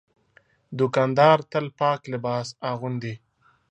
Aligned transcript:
دوکاندار 0.79 1.37
تل 1.51 1.65
پاک 1.79 1.99
لباس 2.13 2.47
اغوندي. 2.71 3.13